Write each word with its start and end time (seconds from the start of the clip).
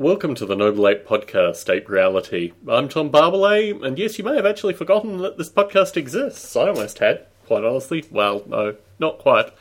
Welcome 0.00 0.34
to 0.36 0.46
the 0.46 0.56
Noble 0.56 0.88
Ape 0.88 1.06
Podcast, 1.06 1.68
Ape 1.68 1.86
Reality. 1.86 2.54
I'm 2.66 2.88
Tom 2.88 3.10
Barbalet, 3.10 3.84
and 3.84 3.98
yes, 3.98 4.16
you 4.16 4.24
may 4.24 4.34
have 4.34 4.46
actually 4.46 4.72
forgotten 4.72 5.18
that 5.18 5.36
this 5.36 5.50
podcast 5.50 5.94
exists. 5.94 6.56
I 6.56 6.68
almost 6.68 7.00
had, 7.00 7.26
quite 7.44 7.64
honestly. 7.64 8.06
Well, 8.10 8.42
no, 8.46 8.76
not 8.98 9.18
quite. 9.18 9.52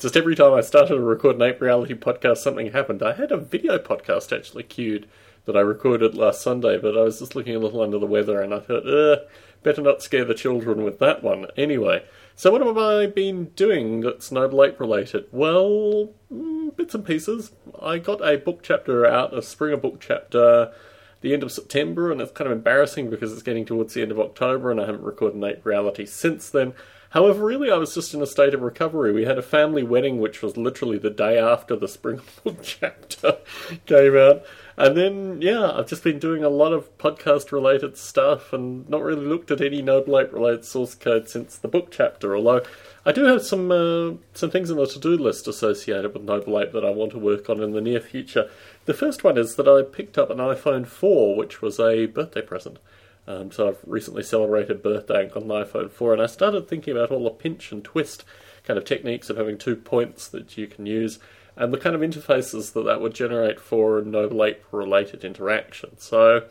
Just 0.00 0.16
every 0.16 0.36
time 0.36 0.54
I 0.54 0.62
started 0.62 0.94
to 0.94 1.00
record 1.00 1.36
an 1.36 1.42
Ape 1.42 1.60
Reality 1.60 1.92
podcast, 1.92 2.38
something 2.38 2.72
happened. 2.72 3.02
I 3.02 3.12
had 3.12 3.30
a 3.30 3.36
video 3.36 3.76
podcast 3.76 4.34
actually 4.34 4.62
queued 4.62 5.06
that 5.44 5.54
I 5.54 5.60
recorded 5.60 6.14
last 6.14 6.40
Sunday, 6.40 6.78
but 6.78 6.96
I 6.96 7.02
was 7.02 7.18
just 7.18 7.36
looking 7.36 7.54
a 7.54 7.58
little 7.58 7.82
under 7.82 7.98
the 7.98 8.06
weather, 8.06 8.40
and 8.40 8.54
I 8.54 8.60
thought, 8.60 8.88
uh, 8.88 9.16
better 9.62 9.82
not 9.82 10.02
scare 10.02 10.24
the 10.24 10.32
children 10.32 10.82
with 10.82 10.98
that 11.00 11.22
one. 11.22 11.48
Anyway, 11.58 12.02
so 12.36 12.50
what 12.50 12.64
have 12.64 12.78
I 12.78 13.04
been 13.04 13.50
doing 13.54 14.00
that's 14.00 14.32
Noble 14.32 14.64
Ape 14.64 14.80
related? 14.80 15.26
Well, 15.30 16.08
mm, 16.32 16.53
bits 16.76 16.94
and 16.94 17.04
pieces. 17.04 17.52
I 17.80 17.98
got 17.98 18.26
a 18.26 18.36
book 18.36 18.60
chapter 18.62 19.06
out, 19.06 19.36
a 19.36 19.42
Springer 19.42 19.76
book 19.76 19.98
chapter, 20.00 20.72
the 21.20 21.32
end 21.32 21.42
of 21.42 21.52
September, 21.52 22.12
and 22.12 22.20
it's 22.20 22.32
kind 22.32 22.50
of 22.50 22.56
embarrassing 22.56 23.10
because 23.10 23.32
it's 23.32 23.42
getting 23.42 23.64
towards 23.64 23.94
the 23.94 24.02
end 24.02 24.10
of 24.10 24.20
October, 24.20 24.70
and 24.70 24.80
I 24.80 24.86
haven't 24.86 25.02
recorded 25.02 25.42
Ape 25.42 25.64
Reality 25.64 26.06
since 26.06 26.50
then. 26.50 26.74
However, 27.14 27.44
really, 27.44 27.70
I 27.70 27.76
was 27.76 27.94
just 27.94 28.12
in 28.12 28.20
a 28.22 28.26
state 28.26 28.54
of 28.54 28.62
recovery. 28.62 29.12
We 29.12 29.24
had 29.24 29.38
a 29.38 29.42
family 29.42 29.84
wedding, 29.84 30.18
which 30.18 30.42
was 30.42 30.56
literally 30.56 30.98
the 30.98 31.10
day 31.10 31.38
after 31.38 31.76
the 31.76 31.86
Springer 31.86 32.22
book 32.44 32.58
chapter 32.60 33.38
came 33.86 34.16
out. 34.16 34.42
And 34.76 34.96
then, 34.96 35.40
yeah, 35.40 35.70
I've 35.70 35.86
just 35.86 36.02
been 36.02 36.18
doing 36.18 36.42
a 36.42 36.48
lot 36.48 36.72
of 36.72 36.98
podcast 36.98 37.52
related 37.52 37.96
stuff 37.96 38.52
and 38.52 38.88
not 38.88 39.02
really 39.02 39.24
looked 39.24 39.52
at 39.52 39.60
any 39.60 39.80
Noble 39.80 40.18
Ape 40.18 40.32
related 40.32 40.64
source 40.64 40.96
code 40.96 41.28
since 41.28 41.56
the 41.56 41.68
book 41.68 41.92
chapter. 41.92 42.34
Although 42.34 42.62
I 43.06 43.12
do 43.12 43.22
have 43.26 43.44
some 43.44 43.70
uh, 43.70 44.14
some 44.32 44.50
things 44.50 44.72
on 44.72 44.78
the 44.78 44.86
to 44.86 44.98
do 44.98 45.10
list 45.10 45.46
associated 45.46 46.14
with 46.14 46.24
Noble 46.24 46.60
Ape 46.60 46.72
that 46.72 46.84
I 46.84 46.90
want 46.90 47.12
to 47.12 47.18
work 47.20 47.48
on 47.48 47.62
in 47.62 47.70
the 47.70 47.80
near 47.80 48.00
future. 48.00 48.50
The 48.86 48.94
first 48.94 49.22
one 49.22 49.38
is 49.38 49.54
that 49.54 49.68
I 49.68 49.82
picked 49.82 50.18
up 50.18 50.30
an 50.30 50.38
iPhone 50.38 50.84
4, 50.84 51.36
which 51.36 51.62
was 51.62 51.78
a 51.78 52.06
birthday 52.06 52.42
present. 52.42 52.78
Um, 53.26 53.50
so 53.50 53.68
I've 53.68 53.78
recently 53.86 54.22
celebrated 54.22 54.82
birthday 54.82 55.30
on 55.34 55.48
the 55.48 55.54
iPhone 55.64 55.90
4, 55.90 56.12
and 56.12 56.22
I 56.22 56.26
started 56.26 56.68
thinking 56.68 56.96
about 56.96 57.10
all 57.10 57.24
the 57.24 57.30
pinch 57.30 57.72
and 57.72 57.82
twist 57.82 58.24
kind 58.64 58.78
of 58.78 58.84
techniques 58.84 59.30
of 59.30 59.36
having 59.36 59.58
two 59.58 59.76
points 59.76 60.28
that 60.28 60.56
you 60.56 60.66
can 60.66 60.86
use 60.86 61.18
and 61.56 61.72
the 61.72 61.78
kind 61.78 61.94
of 61.94 62.02
interfaces 62.02 62.72
that 62.72 62.84
that 62.84 63.00
would 63.00 63.14
generate 63.14 63.60
for 63.60 64.02
Noble 64.02 64.44
Ape 64.44 64.64
related 64.72 65.24
interaction. 65.24 65.98
So 65.98 66.46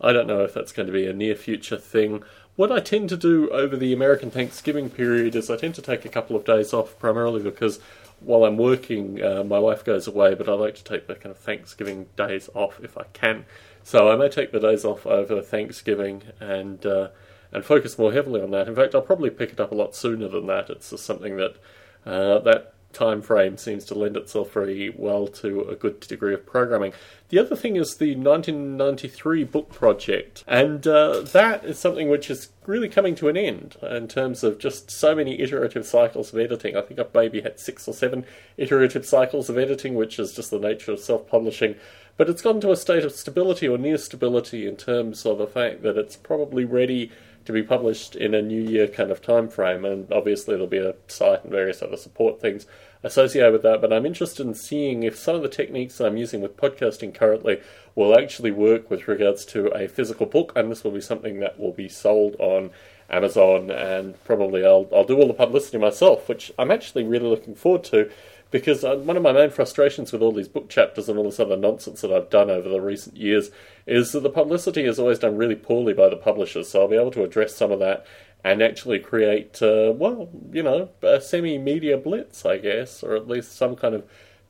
I 0.00 0.12
don't 0.12 0.26
know 0.26 0.44
if 0.44 0.54
that's 0.54 0.72
going 0.72 0.86
to 0.86 0.92
be 0.92 1.06
a 1.06 1.12
near 1.12 1.34
future 1.34 1.76
thing. 1.76 2.22
What 2.56 2.70
I 2.70 2.78
tend 2.78 3.08
to 3.08 3.16
do 3.16 3.50
over 3.50 3.76
the 3.76 3.92
American 3.92 4.30
Thanksgiving 4.30 4.90
period 4.90 5.34
is 5.34 5.50
I 5.50 5.56
tend 5.56 5.74
to 5.74 5.82
take 5.82 6.04
a 6.04 6.08
couple 6.08 6.36
of 6.36 6.44
days 6.44 6.72
off, 6.72 6.96
primarily 7.00 7.42
because 7.42 7.80
while 8.20 8.44
I'm 8.44 8.56
working, 8.56 9.22
uh, 9.22 9.42
my 9.42 9.58
wife 9.58 9.84
goes 9.84 10.06
away, 10.06 10.34
but 10.34 10.48
I 10.48 10.52
like 10.52 10.76
to 10.76 10.84
take 10.84 11.08
the 11.08 11.16
kind 11.16 11.32
of 11.32 11.38
Thanksgiving 11.38 12.06
days 12.16 12.48
off 12.54 12.78
if 12.82 12.96
I 12.96 13.04
can. 13.12 13.44
So 13.84 14.10
I 14.10 14.16
may 14.16 14.30
take 14.30 14.50
the 14.50 14.58
days 14.58 14.84
off 14.84 15.06
over 15.06 15.42
Thanksgiving 15.42 16.22
and 16.40 16.84
uh, 16.86 17.08
and 17.52 17.64
focus 17.64 17.98
more 17.98 18.12
heavily 18.12 18.40
on 18.40 18.50
that. 18.50 18.66
In 18.66 18.74
fact, 18.74 18.94
I'll 18.94 19.02
probably 19.02 19.30
pick 19.30 19.52
it 19.52 19.60
up 19.60 19.70
a 19.70 19.74
lot 19.74 19.94
sooner 19.94 20.26
than 20.26 20.46
that. 20.46 20.70
It's 20.70 20.90
just 20.90 21.04
something 21.04 21.36
that 21.36 21.56
uh, 22.06 22.38
that 22.40 22.74
time 22.94 23.20
frame 23.20 23.58
seems 23.58 23.84
to 23.84 23.94
lend 23.94 24.16
itself 24.16 24.52
very 24.52 24.94
well 24.96 25.26
to 25.26 25.62
a 25.68 25.74
good 25.74 26.00
degree 26.00 26.32
of 26.32 26.46
programming. 26.46 26.92
The 27.28 27.38
other 27.38 27.56
thing 27.56 27.76
is 27.76 27.96
the 27.96 28.14
1993 28.14 29.44
book 29.44 29.70
project, 29.70 30.44
and 30.46 30.86
uh, 30.86 31.20
that 31.20 31.64
is 31.64 31.78
something 31.78 32.08
which 32.08 32.30
is 32.30 32.50
really 32.66 32.88
coming 32.88 33.14
to 33.16 33.28
an 33.28 33.36
end 33.36 33.76
in 33.82 34.08
terms 34.08 34.44
of 34.44 34.58
just 34.58 34.90
so 34.90 35.14
many 35.14 35.40
iterative 35.40 35.84
cycles 35.84 36.32
of 36.32 36.38
editing. 36.38 36.76
I 36.76 36.80
think 36.80 37.00
I've 37.00 37.12
maybe 37.12 37.42
had 37.42 37.60
six 37.60 37.86
or 37.86 37.92
seven 37.92 38.24
iterative 38.56 39.04
cycles 39.04 39.50
of 39.50 39.58
editing, 39.58 39.94
which 39.94 40.18
is 40.18 40.32
just 40.32 40.50
the 40.50 40.58
nature 40.58 40.92
of 40.92 41.00
self 41.00 41.28
publishing. 41.28 41.74
But 42.16 42.30
it's 42.30 42.42
gone 42.42 42.60
to 42.60 42.70
a 42.70 42.76
state 42.76 43.04
of 43.04 43.12
stability 43.12 43.66
or 43.66 43.76
near 43.76 43.98
stability 43.98 44.68
in 44.68 44.76
terms 44.76 45.26
of 45.26 45.38
the 45.38 45.46
fact 45.46 45.82
that 45.82 45.98
it's 45.98 46.16
probably 46.16 46.64
ready 46.64 47.10
to 47.44 47.52
be 47.52 47.62
published 47.62 48.16
in 48.16 48.34
a 48.34 48.40
new 48.40 48.62
year 48.62 48.88
kind 48.88 49.10
of 49.10 49.20
time 49.20 49.48
frame, 49.48 49.84
and 49.84 50.10
obviously 50.12 50.54
there'll 50.54 50.66
be 50.66 50.78
a 50.78 50.94
site 51.08 51.42
and 51.42 51.52
various 51.52 51.82
other 51.82 51.96
support 51.96 52.40
things 52.40 52.66
associated 53.02 53.52
with 53.52 53.62
that. 53.62 53.80
But 53.80 53.92
I'm 53.92 54.06
interested 54.06 54.46
in 54.46 54.54
seeing 54.54 55.02
if 55.02 55.16
some 55.16 55.34
of 55.34 55.42
the 55.42 55.48
techniques 55.48 56.00
I'm 56.00 56.16
using 56.16 56.40
with 56.40 56.56
podcasting 56.56 57.14
currently 57.14 57.60
will 57.94 58.18
actually 58.18 58.50
work 58.50 58.90
with 58.90 59.08
regards 59.08 59.44
to 59.46 59.66
a 59.76 59.88
physical 59.88 60.26
book, 60.26 60.52
and 60.56 60.70
this 60.70 60.84
will 60.84 60.92
be 60.92 61.00
something 61.00 61.40
that 61.40 61.58
will 61.60 61.72
be 61.72 61.88
sold 61.88 62.36
on 62.38 62.70
Amazon, 63.10 63.70
and 63.70 64.22
probably 64.24 64.64
I'll 64.64 64.88
I'll 64.94 65.04
do 65.04 65.18
all 65.18 65.28
the 65.28 65.34
publicity 65.34 65.78
myself, 65.78 66.28
which 66.28 66.50
I'm 66.58 66.70
actually 66.70 67.04
really 67.04 67.28
looking 67.28 67.54
forward 67.54 67.84
to 67.84 68.10
because 68.54 68.84
uh, 68.84 68.94
one 68.94 69.16
of 69.16 69.22
my 69.24 69.32
main 69.32 69.50
frustrations 69.50 70.12
with 70.12 70.22
all 70.22 70.30
these 70.30 70.46
book 70.46 70.68
chapters 70.68 71.08
and 71.08 71.18
all 71.18 71.24
this 71.24 71.40
other 71.40 71.56
nonsense 71.56 72.02
that 72.02 72.12
I've 72.12 72.30
done 72.30 72.50
over 72.50 72.68
the 72.68 72.80
recent 72.80 73.16
years 73.16 73.50
is 73.84 74.12
that 74.12 74.22
the 74.22 74.30
publicity 74.30 74.84
is 74.84 74.96
always 74.96 75.18
done 75.18 75.36
really 75.36 75.56
poorly 75.56 75.92
by 75.92 76.08
the 76.08 76.14
publishers. 76.14 76.68
So 76.68 76.82
I'll 76.82 76.88
be 76.88 76.94
able 76.94 77.10
to 77.10 77.24
address 77.24 77.56
some 77.56 77.72
of 77.72 77.80
that 77.80 78.06
and 78.44 78.62
actually 78.62 79.00
create, 79.00 79.60
uh, 79.60 79.92
well, 79.96 80.28
you 80.52 80.62
know, 80.62 80.90
a 81.02 81.20
semi 81.20 81.58
media 81.58 81.98
blitz, 81.98 82.46
I 82.46 82.58
guess, 82.58 83.02
or 83.02 83.16
at 83.16 83.26
least 83.26 83.56
some 83.56 83.74
kind 83.74 83.92
of 83.92 84.04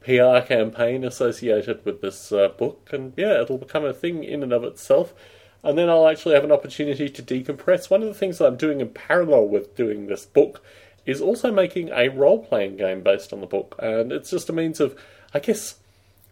PR 0.05 0.47
campaign 0.47 1.03
associated 1.03 1.83
with 1.87 2.03
this 2.03 2.31
uh, 2.31 2.49
book. 2.49 2.91
And 2.93 3.15
yeah, 3.17 3.41
it'll 3.41 3.57
become 3.57 3.87
a 3.87 3.95
thing 3.95 4.23
in 4.23 4.43
and 4.43 4.53
of 4.53 4.65
itself. 4.65 5.15
And 5.63 5.79
then 5.79 5.89
I'll 5.89 6.09
actually 6.09 6.35
have 6.35 6.45
an 6.45 6.53
opportunity 6.53 7.09
to 7.09 7.23
decompress. 7.23 7.89
One 7.89 8.03
of 8.03 8.09
the 8.09 8.13
things 8.13 8.37
that 8.37 8.49
I'm 8.49 8.59
doing 8.59 8.83
in 8.83 8.91
parallel 8.91 9.49
with 9.49 9.75
doing 9.75 10.09
this 10.09 10.27
book 10.27 10.63
is 11.07 11.21
also 11.21 11.53
making 11.53 11.91
a 11.91 12.09
role 12.09 12.45
playing 12.45 12.77
game 12.77 13.03
based 13.03 13.33
on 13.33 13.41
the 13.41 13.47
book. 13.47 13.77
And 13.79 14.13
it's 14.13 14.31
just 14.31 14.49
a 14.49 14.53
means 14.53 14.81
of, 14.81 14.99
I 15.33 15.39
guess, 15.39 15.77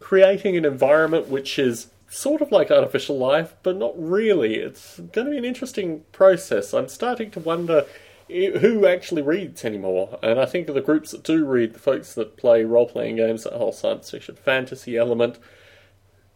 creating 0.00 0.56
an 0.56 0.64
environment 0.64 1.28
which 1.28 1.58
is 1.58 1.88
sort 2.08 2.42
of 2.42 2.52
like 2.52 2.70
artificial 2.70 3.18
life, 3.18 3.54
but 3.62 3.76
not 3.76 3.94
really. 3.96 4.56
It's 4.56 4.98
going 4.98 5.26
to 5.26 5.30
be 5.30 5.38
an 5.38 5.44
interesting 5.44 6.04
process. 6.12 6.74
I'm 6.74 6.88
starting 6.88 7.30
to 7.32 7.40
wonder 7.40 7.86
who 8.28 8.86
actually 8.86 9.22
reads 9.22 9.64
anymore. 9.64 10.18
And 10.22 10.40
I 10.40 10.46
think 10.46 10.66
the 10.66 10.80
groups 10.80 11.10
that 11.10 11.22
do 11.22 11.44
read, 11.44 11.74
the 11.74 11.78
folks 11.78 12.14
that 12.14 12.36
play 12.36 12.64
role 12.64 12.88
playing 12.88 13.16
games, 13.16 13.44
that 13.44 13.52
whole 13.54 13.72
science 13.72 14.10
fiction 14.10 14.36
fantasy 14.36 14.96
element, 14.96 15.38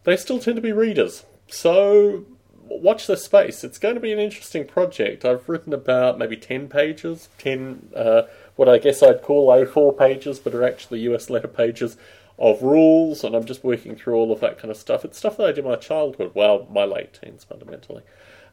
they 0.03 0.15
still 0.15 0.39
tend 0.39 0.55
to 0.55 0.61
be 0.61 0.71
readers. 0.71 1.25
So 1.47 2.25
watch 2.69 3.07
this 3.07 3.23
space. 3.23 3.63
It's 3.63 3.77
going 3.77 3.95
to 3.95 4.01
be 4.01 4.11
an 4.11 4.19
interesting 4.19 4.65
project. 4.65 5.25
I've 5.25 5.47
written 5.47 5.73
about 5.73 6.17
maybe 6.17 6.37
10 6.37 6.67
pages, 6.67 7.29
10, 7.37 7.89
uh, 7.95 8.23
what 8.55 8.69
I 8.69 8.77
guess 8.77 9.03
I'd 9.03 9.21
call 9.21 9.47
A4 9.47 9.97
pages, 9.97 10.39
but 10.39 10.53
are 10.53 10.63
actually 10.63 10.99
US 11.01 11.29
letter 11.29 11.47
pages 11.47 11.97
of 12.39 12.61
rules, 12.61 13.23
and 13.23 13.35
I'm 13.35 13.45
just 13.45 13.63
working 13.63 13.95
through 13.95 14.15
all 14.15 14.31
of 14.31 14.39
that 14.41 14.59
kind 14.59 14.69
of 14.69 14.77
stuff. 14.77 15.03
It's 15.03 15.17
stuff 15.17 15.37
that 15.37 15.47
I 15.47 15.51
did 15.51 15.59
in 15.59 15.65
my 15.65 15.75
childhood, 15.75 16.31
well, 16.35 16.67
my 16.71 16.85
late 16.85 17.19
teens 17.19 17.43
fundamentally. 17.43 18.03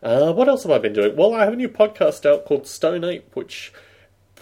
Uh, 0.02 0.32
what 0.32 0.48
else 0.48 0.62
have 0.62 0.72
I 0.72 0.78
been 0.78 0.92
doing? 0.92 1.16
Well, 1.16 1.34
I 1.34 1.44
have 1.44 1.52
a 1.52 1.56
new 1.56 1.68
podcast 1.68 2.28
out 2.28 2.44
called 2.44 2.66
Stone 2.66 3.04
Ape, 3.04 3.34
which 3.34 3.72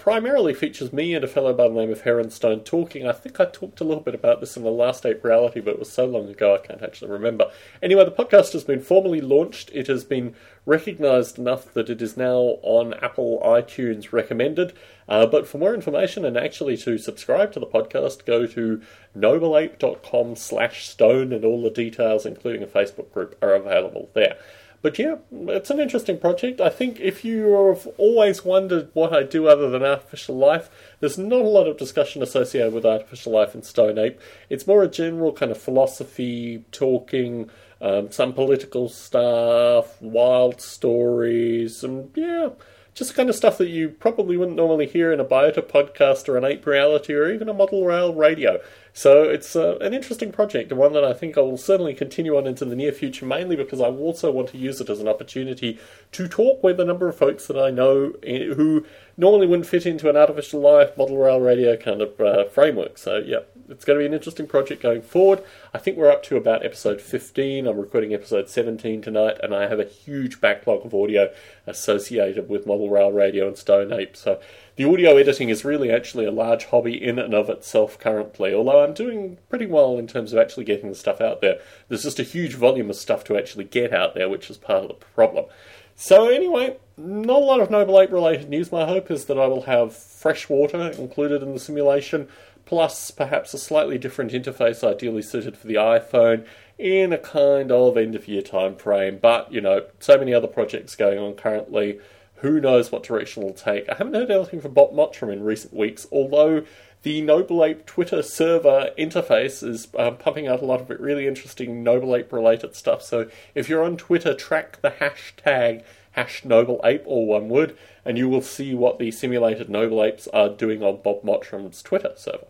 primarily 0.03 0.53
features 0.53 0.93
me 0.93 1.15
and 1.15 1.23
a 1.23 1.29
fellow 1.29 1.55
by 1.55 1.69
the 1.69 1.75
name 1.75 1.93
of 1.93 2.01
Heron 2.01 2.29
Stone 2.29 2.65
talking. 2.65 3.07
I 3.07 3.13
think 3.13 3.39
I 3.39 3.45
talked 3.45 3.81
a 3.81 3.85
little 3.85 4.03
bit 4.03 4.17
about 4.17 4.41
this 4.41 4.57
in 4.57 4.65
the 4.65 4.71
last 4.73 5.07
Ape 5.07 5.23
Reality, 5.23 5.61
but 5.61 5.75
it 5.75 5.79
was 5.79 5.93
so 5.93 6.07
long 6.07 6.29
ago 6.29 6.57
I 6.57 6.67
can't 6.67 6.83
actually 6.83 7.13
remember. 7.13 7.53
Anyway, 7.81 8.05
the 8.05 8.11
podcast 8.11 8.53
has 8.55 8.65
been 8.65 8.81
formally 8.81 9.21
launched. 9.21 9.71
It 9.73 9.87
has 9.87 10.03
been 10.03 10.35
recognised 10.67 11.39
enough 11.39 11.73
that 11.75 11.89
it 11.89 12.03
is 12.03 12.17
now 12.17 12.59
on 12.63 12.95
Apple 12.95 13.41
iTunes 13.45 14.13
recommended. 14.13 14.73
Uh, 15.09 15.25
but 15.25 15.47
for 15.47 15.59
more 15.59 15.73
information 15.73 16.25
and 16.25 16.37
actually 16.37 16.77
to 16.79 16.99
subscribe 16.99 17.53
to 17.53 17.61
the 17.61 17.67
podcast, 17.67 18.25
go 18.25 18.45
to 18.45 18.83
nobleape.com 19.17 20.35
slash 20.35 20.89
stone 20.89 21.33
and 21.33 21.45
all 21.45 21.63
the 21.63 21.71
details, 21.71 22.27
including 22.27 22.65
a 22.65 22.67
Facebook 22.67 23.13
group, 23.13 23.39
are 23.41 23.55
available 23.55 24.11
there. 24.15 24.37
But 24.83 24.99
yeah, 24.99 25.17
it's 25.31 25.71
an 25.71 25.79
interesting 25.79 26.19
project. 26.19 26.61
I 26.61 26.69
think 26.69 26.99
if 26.99 27.25
you 27.25 27.53
have 27.69 27.87
always 27.99 28.45
wondered 28.45 28.91
what 28.95 29.13
I 29.13 29.23
do 29.23 29.47
other 29.47 29.71
than 29.71 29.85
artificial 29.85 30.37
life, 30.37 30.69
there's 30.99 31.17
not 31.17 31.43
a 31.43 31.49
lot 31.49 31.69
of 31.69 31.79
discussion 31.79 32.21
associated 32.21 32.73
with 32.73 32.85
artificial 32.85 33.33
life 33.33 33.55
in 33.55 33.63
Stone 33.63 33.97
Ape. 33.97 34.21
It's 34.51 34.67
more 34.67 34.83
a 34.83 34.89
general 34.89 35.33
kind 35.33 35.53
of 35.53 35.59
philosophy, 35.59 36.65
talking, 36.73 37.49
um, 37.81 38.11
some 38.11 38.33
political 38.33 38.89
stuff, 38.89 40.03
wild 40.03 40.61
stories, 40.61 41.85
and 41.85 42.11
yeah, 42.17 42.51
just 42.95 43.11
the 43.11 43.17
kind 43.17 43.31
of 43.31 43.35
stuff 43.35 43.57
that 43.59 43.69
you 43.69 43.89
probably 43.89 44.37
wouldn't 44.37 44.57
normally 44.57 44.87
hear 44.87 45.13
in 45.13 45.21
a 45.21 45.25
Biota 45.25 45.63
podcast 45.63 46.29
or 46.29 46.37
an 46.37 46.45
Ape 46.45 46.67
Reality 46.67 47.15
or 47.15 47.33
even 47.33 47.49
a 47.49 47.55
Model 47.55 47.87
Rail 47.87 48.15
radio. 48.15 48.61
So 48.93 49.23
it's 49.23 49.57
uh, 49.57 49.79
an 49.79 49.95
interesting 49.95 50.31
project 50.31 50.71
and 50.71 50.79
one 50.79 50.93
that 50.93 51.05
I 51.05 51.15
think 51.15 51.39
I 51.39 51.41
will 51.41 51.57
certainly 51.57 51.95
continue 51.95 52.37
on 52.37 52.47
into 52.47 52.67
the 52.67 52.77
near 52.77 52.93
future, 52.93 53.25
mainly 53.25 53.57
because 53.57 53.81
I 53.81 53.87
also 53.87 54.31
want 54.31 54.51
to 54.51 54.59
use 54.59 54.81
it 54.83 54.91
as 54.91 55.01
an 55.01 55.09
opportunity 55.09 55.79
to 56.13 56.29
talk 56.29 56.63
with 56.63 56.79
a 56.79 56.85
number 56.85 57.09
of 57.09 57.17
folks 57.17 57.47
that 57.47 57.59
I 57.59 57.71
know 57.71 58.13
who 58.23 58.85
normally 59.17 59.47
wouldn't 59.47 59.69
fit 59.69 59.87
into 59.87 60.11
an 60.11 60.17
artificial 60.17 60.61
life, 60.61 60.97
Model 60.99 61.17
Rail 61.17 61.41
radio 61.41 61.77
kind 61.77 62.03
of 62.03 62.21
uh, 62.21 62.45
framework. 62.45 62.99
So, 62.99 63.17
yeah, 63.19 63.41
it's 63.73 63.87
going 63.87 63.99
to 63.99 64.03
be 64.03 64.07
an 64.07 64.15
interesting 64.15 64.47
project 64.47 64.83
going 64.83 65.01
forward. 65.01 65.43
I 65.73 65.79
think 65.79 65.97
we're 65.97 66.11
up 66.11 66.23
to 66.25 66.37
about 66.37 66.65
episode 66.65 67.01
15. 67.01 67.67
I'm 67.67 67.79
recording 67.79 68.13
episode 68.13 68.49
17 68.51 69.01
tonight, 69.01 69.39
and 69.43 69.55
I 69.55 69.67
have 69.67 69.81
a 69.81 69.85
huge 69.85 70.41
backlog 70.41 70.85
of 70.85 70.95
audio 70.95 71.33
associated 71.67 72.51
with 72.51 72.67
Model 72.67 72.91
Rail 72.91 73.11
Radio 73.11 73.49
and 73.49 73.57
Stone 73.57 73.93
Ape. 73.93 74.15
So 74.15 74.39
the 74.77 74.85
audio 74.85 75.17
editing 75.17 75.49
is 75.49 75.65
really 75.65 75.91
actually 75.91 76.27
a 76.27 76.31
large 76.31 76.67
hobby 76.67 77.03
in 77.03 77.19
and 77.19 77.33
of 77.33 77.49
itself 77.49 77.99
currently, 77.99 78.53
although 78.53 78.85
I'm 78.85 78.93
doing 78.93 79.39
pretty 79.49 79.67
well 79.67 79.99
in 79.99 80.07
terms 80.07 80.33
of 80.33 80.39
actually 80.39 80.65
getting 80.65 80.91
the 80.91 80.95
stuff 80.95 81.23
out 81.23 81.41
there. 81.41 81.59
There's 81.89 82.03
just 82.03 82.21
a 82.21 82.25
huge 82.25 82.55
volume 82.55 82.91
of 82.91 82.97
stuff 82.97 83.25
to 83.25 83.39
actually 83.39 83.65
get 83.65 83.93
out 83.93 84.15
there, 84.15 84.29
which 84.29 84.51
is 84.51 84.59
part 84.59 84.83
of 84.83 84.89
the 84.89 84.95
problem. 84.95 85.47
So, 85.95 86.29
anyway, 86.29 86.77
not 86.97 87.43
a 87.43 87.45
lot 87.45 87.61
of 87.61 87.71
Noble 87.71 88.01
Ape 88.01 88.11
related 88.11 88.49
news. 88.49 88.73
My 88.73 88.87
hope 88.87 89.11
is 89.11 89.27
that 89.27 89.39
I 89.39 89.47
will 89.47 89.63
have 89.63 89.95
fresh 89.95 90.49
water 90.49 90.91
included 90.91 91.43
in 91.43 91.53
the 91.53 91.61
simulation, 91.61 92.29
plus 92.73 93.11
perhaps 93.11 93.53
a 93.53 93.59
slightly 93.59 93.99
different 93.99 94.33
interface 94.33 94.83
ideally 94.83 95.21
suited 95.21 95.59
for 95.59 95.67
the 95.67 95.75
iPhone 95.75 96.43
in 96.79 97.13
a 97.13 97.19
kind 97.19 97.71
of 97.71 97.99
end 97.99 98.15
of 98.15 98.27
year 98.27 98.41
time 98.41 98.75
frame. 98.75 99.19
But, 99.21 99.53
you 99.53 99.61
know, 99.61 99.85
so 99.99 100.17
many 100.17 100.33
other 100.33 100.47
projects 100.47 100.97
going 100.97 101.19
on 101.19 101.35
currently. 101.35 102.01
Who 102.37 102.63
knows 102.63 102.91
what 102.91 103.03
direction 103.03 103.43
it'll 103.43 103.55
take? 103.55 103.91
I 103.91 103.97
haven't 103.97 104.15
heard 104.15 104.31
anything 104.31 104.63
from 104.63 104.73
Bob 104.73 104.95
Mottram 104.95 105.31
in 105.31 105.45
recent 105.45 105.75
weeks, 105.75 106.07
although 106.11 106.65
the 107.03 107.21
Noble 107.21 107.63
Ape 107.63 107.85
Twitter 107.85 108.23
server 108.23 108.89
interface 108.99 109.63
is 109.63 109.89
um, 109.99 110.17
pumping 110.17 110.49
out 110.49 110.63
a 110.63 110.65
lot 110.65 110.81
of 110.81 110.89
really 110.99 111.27
interesting 111.27 111.83
Noble 111.83 112.17
Ape 112.17 112.33
related 112.33 112.75
stuff. 112.75 113.03
So 113.03 113.29
if 113.55 113.69
you're 113.69 113.85
on 113.85 113.99
Twitter, 113.99 114.33
track 114.33 114.81
the 114.81 114.93
hashtag 114.93 115.85
hash 116.13 116.43
Noble 116.43 116.81
Ape, 116.85 117.03
or 117.05 117.27
one 117.27 117.51
word, 117.51 117.77
and 118.03 118.17
you 118.17 118.31
will 118.31 118.41
see 118.41 118.73
what 118.75 118.99
the 118.99 119.11
simulated 119.11 119.69
Noble 119.69 120.03
Apes 120.03 120.27
are 120.29 120.49
doing 120.49 120.83
on 120.83 121.03
Bob 121.03 121.23
Mottram's 121.23 121.83
Twitter 121.83 122.15
server. 122.17 122.47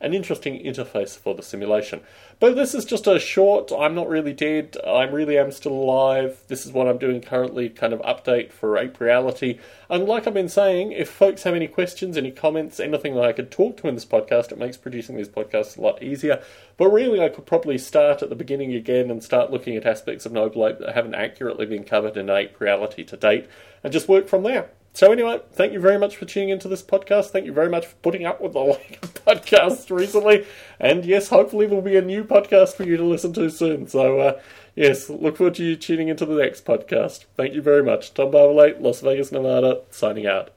An 0.00 0.14
interesting 0.14 0.62
interface 0.62 1.16
for 1.16 1.34
the 1.34 1.42
simulation. 1.42 2.00
But 2.38 2.54
this 2.54 2.74
is 2.74 2.84
just 2.84 3.06
a 3.06 3.18
short, 3.18 3.72
I'm 3.72 3.94
not 3.94 4.08
really 4.08 4.34
dead, 4.34 4.76
I 4.86 5.04
really 5.04 5.38
am 5.38 5.50
still 5.50 5.72
alive, 5.72 6.38
this 6.48 6.66
is 6.66 6.72
what 6.72 6.86
I'm 6.86 6.98
doing 6.98 7.22
currently, 7.22 7.70
kind 7.70 7.94
of 7.94 8.02
update 8.02 8.52
for 8.52 8.76
Ape 8.76 9.00
Reality. 9.00 9.58
And 9.88 10.04
like 10.04 10.26
I've 10.26 10.34
been 10.34 10.50
saying, 10.50 10.92
if 10.92 11.08
folks 11.08 11.44
have 11.44 11.54
any 11.54 11.66
questions, 11.66 12.16
any 12.16 12.30
comments, 12.30 12.78
anything 12.78 13.14
that 13.14 13.24
I 13.24 13.32
could 13.32 13.50
talk 13.50 13.78
to 13.78 13.88
in 13.88 13.94
this 13.94 14.04
podcast, 14.04 14.52
it 14.52 14.58
makes 14.58 14.76
producing 14.76 15.16
these 15.16 15.30
podcasts 15.30 15.78
a 15.78 15.80
lot 15.80 16.02
easier. 16.02 16.42
But 16.76 16.90
really, 16.90 17.22
I 17.22 17.30
could 17.30 17.46
probably 17.46 17.78
start 17.78 18.22
at 18.22 18.28
the 18.28 18.36
beginning 18.36 18.74
again 18.74 19.10
and 19.10 19.24
start 19.24 19.50
looking 19.50 19.76
at 19.76 19.86
aspects 19.86 20.26
of 20.26 20.32
Noble 20.32 20.66
Ape 20.66 20.78
that 20.80 20.94
haven't 20.94 21.14
accurately 21.14 21.64
been 21.64 21.84
covered 21.84 22.18
in 22.18 22.28
Ape 22.28 22.60
Reality 22.60 23.02
to 23.04 23.16
date, 23.16 23.48
and 23.82 23.92
just 23.92 24.08
work 24.08 24.28
from 24.28 24.42
there. 24.42 24.68
So 24.96 25.12
anyway, 25.12 25.42
thank 25.52 25.74
you 25.74 25.78
very 25.78 25.98
much 25.98 26.16
for 26.16 26.24
tuning 26.24 26.48
into 26.48 26.68
this 26.68 26.82
podcast. 26.82 27.26
Thank 27.26 27.44
you 27.44 27.52
very 27.52 27.68
much 27.68 27.84
for 27.84 27.96
putting 27.96 28.24
up 28.24 28.40
with 28.40 28.54
the 28.54 28.60
lack 28.60 28.98
of 29.02 29.12
podcasts 29.26 29.94
recently. 29.94 30.46
And 30.80 31.04
yes, 31.04 31.28
hopefully 31.28 31.66
there'll 31.66 31.82
be 31.82 31.98
a 31.98 32.00
new 32.00 32.24
podcast 32.24 32.76
for 32.76 32.84
you 32.84 32.96
to 32.96 33.04
listen 33.04 33.34
to 33.34 33.50
soon. 33.50 33.88
So 33.88 34.20
uh, 34.20 34.40
yes, 34.74 35.10
look 35.10 35.36
forward 35.36 35.56
to 35.56 35.64
you 35.64 35.76
tuning 35.76 36.08
into 36.08 36.24
the 36.24 36.36
next 36.36 36.64
podcast. 36.64 37.26
Thank 37.36 37.52
you 37.52 37.60
very 37.60 37.82
much. 37.82 38.14
Tom 38.14 38.30
Barbalet, 38.30 38.80
Las 38.80 39.02
Vegas, 39.02 39.30
Nevada, 39.30 39.82
signing 39.90 40.26
out. 40.26 40.55